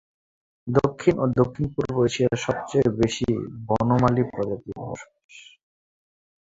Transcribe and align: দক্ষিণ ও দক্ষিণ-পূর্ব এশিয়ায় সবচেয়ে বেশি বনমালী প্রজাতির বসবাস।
দক্ষিণ 0.67 1.15
ও 1.19 1.35
দক্ষিণ-পূর্ব 1.39 1.95
এশিয়ায় 2.03 2.39
সবচেয়ে 2.45 2.87
বেশি 2.99 3.27
বনমালী 3.67 4.23
প্রজাতির 4.31 4.75
বসবাস। 4.81 5.33